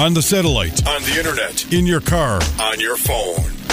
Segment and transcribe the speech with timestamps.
[0.00, 3.44] on the satellite, on the internet, in your car, on your phone.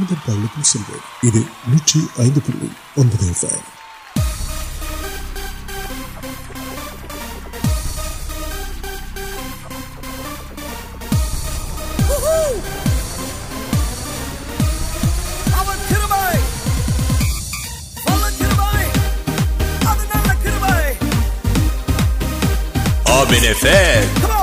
[0.00, 1.40] முதல் பள்ளிக்கும் செல்வோம் இது
[1.72, 2.70] நூற்றி ஐந்து புள்ளி
[3.02, 3.68] ஒன்பது எஃப்எம்
[24.22, 24.39] Come on!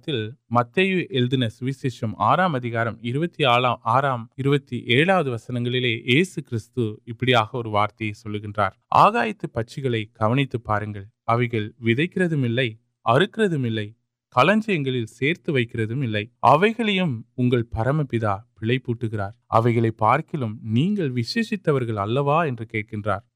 [1.57, 2.87] سویشیشم آرام ادار
[3.97, 4.27] آرام
[5.33, 5.91] وسنگلے
[6.37, 8.03] کپڑا اور وارت
[9.05, 9.17] آگ
[9.53, 12.69] پچکل کچھ ودکرے
[13.15, 13.67] ارکیم
[17.37, 18.37] ان پرم پا
[18.85, 21.69] پوٹ گرار پارک لوگ وشیشت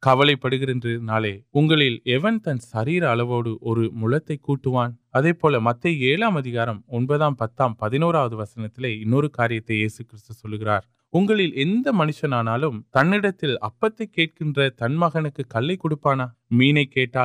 [0.06, 7.75] کبل پڑ گئے اگلے تن سروڈ اور ملتے کٹوان اے پولی مت ایم اداروں پتام
[7.81, 9.61] پہ نوت کاریہ
[10.42, 10.69] کلکر
[11.19, 11.40] اگل
[11.95, 12.57] منشن آنا
[12.95, 15.31] تنہر ابت کھن ملے
[15.76, 16.26] کھپانا
[16.61, 17.25] مینٹا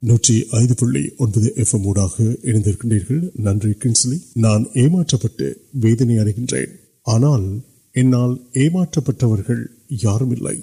[0.00, 6.72] நூற்றி ஐந்து புள்ளி ஒன்பது எஃப் ஊடாக இணைந்திருக்கின்றீர்கள் நன்றி கின்ஸ்லி நான் ஏமாற்றப்பட்டு வேதனை அடைகின்றேன்
[7.06, 7.46] ஆனால்
[7.94, 10.56] என்னால் ஏமாற்றப்பட்டவர்கள் யாரும் இல்லை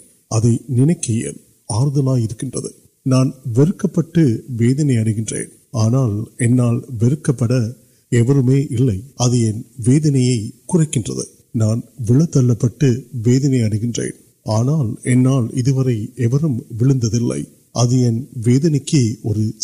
[17.83, 19.01] ادین ویدنے کے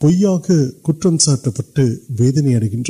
[0.00, 1.78] پوٹ
[2.20, 2.82] ویدن اہ گیم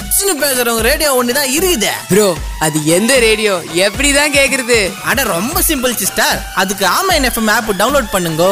[0.13, 2.25] வச்சுன்னு பேசுறவங்க ரேடியோ ஒண்ணு தான் இருக்குதே ப்ரோ
[2.65, 8.45] அது எந்த ரேடியோ எப்படிதான் கேக்குறது அட ரொம்ப சிம்பிள் சிஸ்டர் அதுக்கு ஆன்லைன் எஃப்எம் ஆப் டவுன்லோட் பண்ணுங்க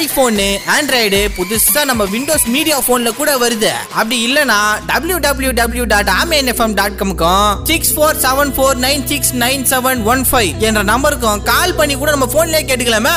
[0.00, 4.58] ஐபோனு ஆண்ட்ராய்டு புதுசா நம்ம விண்டோஸ் மீடியா போன்ல கூட வருது அப்படி இல்லனா
[4.90, 9.66] டபிள்யூ டபிள்யூ டபிள்யூ டாட் ஆமேன் எஃப்எம் டாட் காம்க்கும் six four seven four nine six nine
[9.72, 13.16] seven one five என்ற நம்பருக்கும் கால் பண்ணி கூட நம்ம போன்லயே கேட்டுக்கலாமா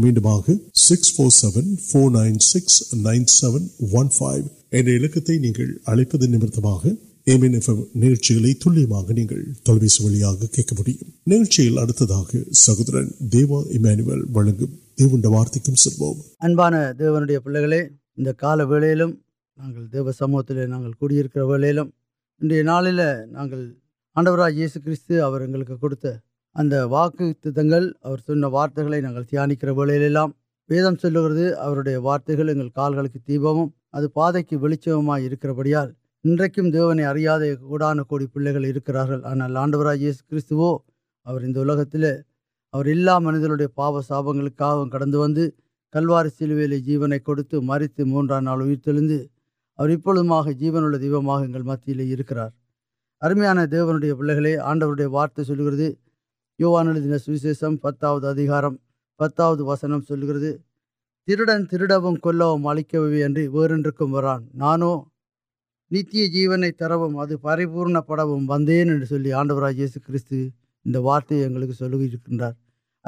[0.01, 0.29] میڈم
[0.81, 1.13] سکس
[4.72, 5.72] என்ற இலக்கத்தை நீங்கள்
[33.97, 35.09] اب پاد کی ولیم
[35.43, 35.81] كر بڑا
[36.25, 36.35] ان
[36.73, 37.35] دیونے اڑیا
[38.09, 38.53] كوڑ پیلے
[38.87, 38.97] كر
[39.31, 39.97] آنل آڈر
[40.31, 41.65] كرستا
[43.25, 44.25] منزے پاپ ساپ
[44.59, 45.23] كا كڑو
[45.93, 47.33] كلوار سیلویلے جیونے كو
[47.69, 48.49] مریت موال ائر
[49.79, 51.31] اور پولیم جیون دیپم
[51.87, 52.39] یكر
[53.27, 55.89] ارمیا دیوی پے آڈی وارت چل گئے
[56.61, 58.65] یو وا نل دن سیشمن پتہ ہو كار
[59.19, 60.37] پتہ ہوسن سل كر
[61.29, 64.31] ترڑن تر ٹھم کم علکے ویر و
[64.63, 64.91] نانو
[65.93, 66.93] نیونے تر
[67.43, 71.29] پری پورن پڑے سو آڈو راج کارتار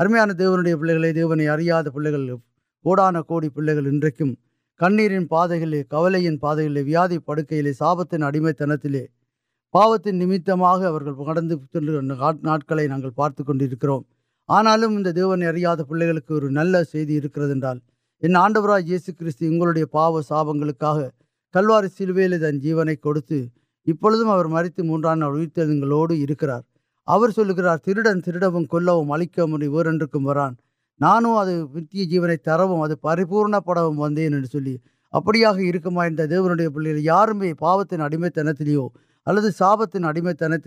[0.00, 2.90] ارمیا دیوی پلے دیونی اڑیا پے
[3.29, 3.40] کو
[4.79, 5.48] پہلے ان پاد
[5.90, 6.57] کبلین پاد
[6.92, 9.05] واد پڑکے ساپتی اڑ میں تنتلے
[9.72, 10.50] پاپتی نمت
[12.44, 12.72] ناٹک
[13.16, 13.50] پارتک
[14.59, 14.77] آنا
[15.14, 17.37] دیونے اڑیا پھر نلک
[18.27, 20.83] ان آڈراج جیسے کا ساپنک
[21.55, 24.05] کلوار سلویل تن جی کچھ اب
[24.51, 26.33] میری موت کروانے
[32.21, 32.67] میونے تر
[33.03, 33.83] پریپور پڑے
[34.53, 35.55] سو ابڑا
[35.91, 38.63] ماند دیوی پھر یار میں پاپتی اڑنے تنت
[39.59, 40.61] ساپتی اڑنے تین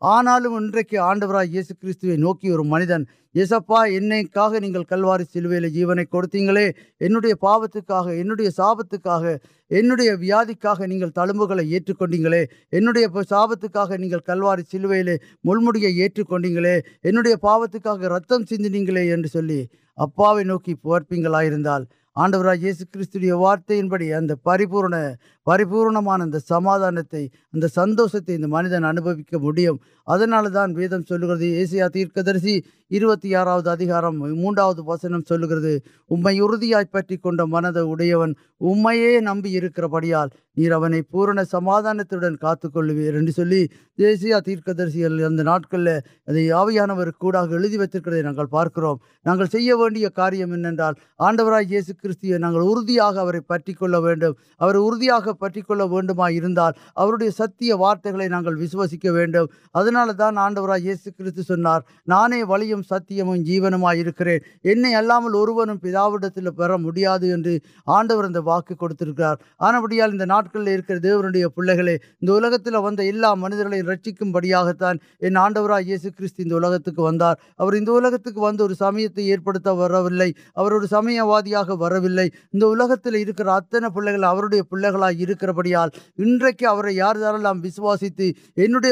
[0.10, 3.04] آناکے آڈر یس کئی نوکی ونیدن
[3.40, 4.12] یسپا ان
[5.34, 6.70] سیونکے
[7.06, 8.96] انڈیا پاپتکا اندر ساپت
[9.76, 12.46] انڈیا ویل تعمب یچیے
[12.80, 12.90] ان
[13.30, 13.66] ساپت
[14.28, 15.16] کلواری سلو لے
[15.50, 19.36] میرے پاپت ریند
[20.06, 21.28] اب نوکی پیل
[22.20, 22.64] آڈورک
[23.38, 24.82] وارت یا بڑے اب پریپور
[25.46, 25.92] پریپور
[26.54, 32.60] سمادانتے ادوشتے منجن اُنک دان ویزم سلک درسی
[32.96, 35.72] ارتی آرا موسم چل گئے
[36.42, 37.10] اردائی پٹ
[37.52, 38.30] منتون
[39.26, 42.04] نمک بڑی پورن سمادانے
[44.00, 44.58] جیسا تیر
[45.44, 45.56] نا
[46.38, 47.24] یو یا وت
[48.52, 50.46] پارکرویا کاریہ
[51.20, 53.92] انڈورا جیسے کچھ اردو پریکل
[55.40, 56.58] پٹمال
[57.38, 58.22] ستیہ وارتگل
[59.78, 60.54] آنڈراسار نان
[62.48, 62.50] و
[62.90, 64.56] ستیہم جیواڑی منظر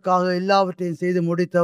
[1.52, 1.60] پے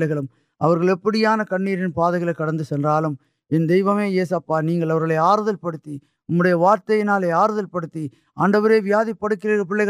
[0.66, 6.90] اور کیرن پاگل کڑوے یہ سا نہیں آردل پڑے وارت
[7.32, 8.06] آردل پڑی
[8.44, 9.84] آنور ویاد پڑک پڑے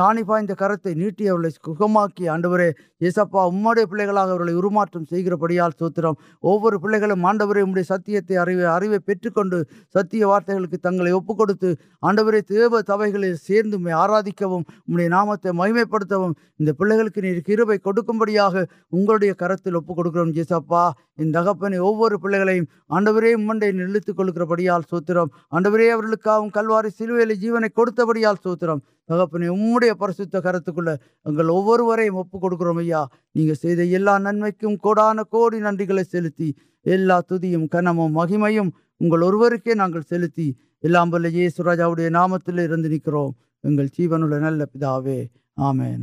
[0.00, 0.92] آنی پا کرٹی
[1.32, 2.42] علی سی آن
[3.02, 4.78] جیسپا اموی پہلے ارم
[5.40, 6.04] پڑی سوتر
[6.42, 9.50] وہ پہلے آنڈر ستیہ ارو پی کن
[9.94, 11.56] ستیہ وارتگل تنگ ابت
[12.10, 12.16] آن
[12.48, 16.04] دی آرا دیکھے نام مہیم پڑھ
[16.78, 17.78] پکن کڑا
[19.38, 20.72] کر تک کراپ
[21.48, 22.62] اپنے وہ پہلے گیا
[22.96, 25.16] آنڈرے منڈی نکل کر سوتر
[25.50, 26.28] آنورک
[27.18, 27.48] جی
[28.44, 28.74] سوتر
[29.08, 31.96] نمکان کو نیچے
[37.70, 39.60] کنم مہیمکے
[41.30, 41.80] جیسو راج
[42.12, 43.30] نام تھی نکرو
[43.66, 46.02] نل پیمین